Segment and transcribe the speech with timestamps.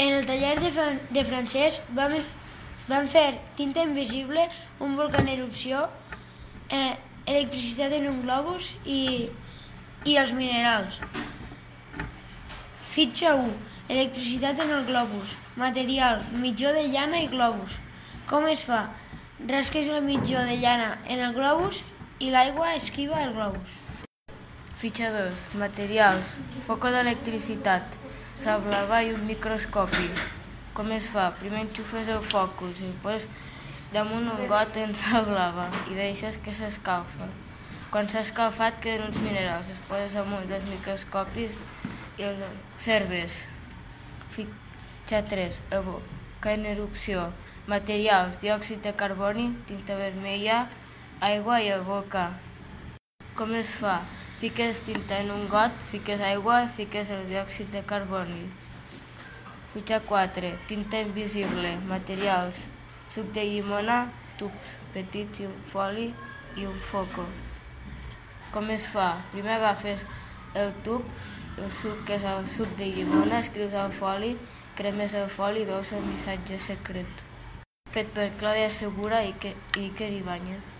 [0.00, 2.14] En el taller de, fran de francès vam,
[2.88, 4.46] vam fer tinta invisible,
[4.80, 5.82] un volcà en erupció,
[6.72, 6.94] eh,
[7.26, 9.28] electricitat en un globus i,
[10.08, 10.96] i els minerals.
[12.94, 13.52] Fitxa 1.
[13.92, 15.36] Electricitat en el globus.
[15.60, 17.76] Material, mitjó de llana i globus.
[18.30, 18.86] Com es fa?
[19.52, 21.84] Rasques el mitjó de llana en el globus
[22.24, 23.76] i l'aigua esquiva el globus.
[24.80, 25.50] Fitxa 2.
[25.60, 26.38] Materials.
[26.64, 28.00] Foco d'electricitat.
[28.40, 30.06] Sal blava i un microscopi.
[30.72, 31.26] Com es fa?
[31.36, 33.26] Primer enxufes el focus i després
[33.92, 34.94] damunt un got en
[35.26, 37.28] blava i deixes que s'escalfa.
[37.92, 39.68] Quan s'ha escalfat queden uns minerals.
[39.68, 41.52] Es poses amunt dels microscopis
[42.16, 43.42] i els observes.
[44.32, 45.60] Fitxa 3.
[45.82, 47.26] Evoca en erupció.
[47.68, 48.40] Materials.
[48.40, 50.62] Diòxid de carboni, tinta vermella,
[51.20, 52.30] aigua i el volcà.
[53.36, 54.00] Com es fa?
[54.40, 58.46] Fiques tinta en un got, fiques aigua, fiques el diòxid de carboni.
[59.74, 60.52] Fitxa 4.
[60.70, 61.74] Tinta invisible.
[61.90, 62.62] Materials.
[63.12, 63.98] Suc de llimona,
[64.40, 66.08] tubs petits i un foli
[66.56, 67.26] i un foco.
[68.56, 69.10] Com es fa?
[69.36, 70.08] Primer agafes
[70.64, 71.04] el tub,
[71.60, 74.38] el suc que és el suc de llimona, escrius al foli,
[74.80, 77.28] cremes el foli i veus el missatge secret.
[77.92, 79.36] Fet per Clàudia Segura i
[79.84, 80.79] Iker Ibáñez.